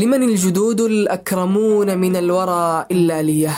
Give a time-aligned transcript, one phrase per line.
[0.00, 3.56] لمن الجدود الأكرمون من الورى إلا ليه؟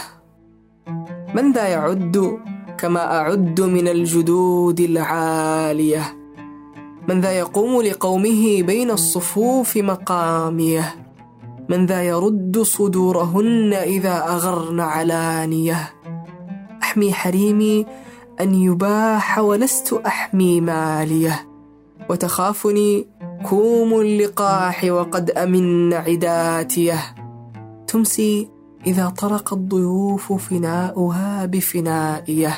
[1.35, 2.39] من ذا يعد
[2.79, 6.03] كما أعد من الجدود العالية؟
[7.09, 10.95] من ذا يقوم لقومه بين الصفوف مقاميه؟
[11.69, 15.95] من ذا يرد صدورهن إذا أغرن علانية؟
[16.83, 17.87] أحمي حريمي
[18.41, 21.49] أن يباح ولست أحمي مالية
[22.11, 23.07] وتخافني
[23.43, 27.15] كوم اللقاح وقد أمن عداتيه.
[27.87, 28.49] تمسي
[28.87, 32.55] إذا طرق الضيوف فناؤها بفنائيه.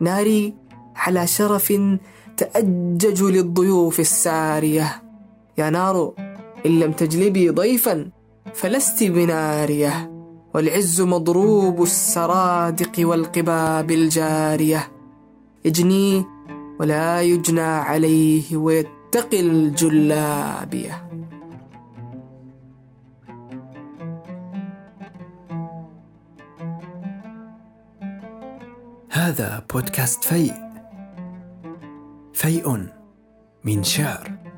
[0.00, 0.54] ناري
[0.96, 1.72] على شرف
[2.36, 5.02] تأجج للضيوف السارية.
[5.58, 6.12] يا نار
[6.66, 8.10] إن لم تجلبي ضيفا
[8.54, 10.12] فلست بنارية.
[10.54, 14.88] والعز مضروب السرادق والقباب الجارية.
[15.64, 16.24] يجني
[16.80, 18.56] ولا يجنى عليه
[19.14, 21.08] ويتقي الجلابية.
[29.10, 30.54] هذا بودكاست فيء.
[32.32, 32.88] فيء
[33.64, 34.51] من شعر.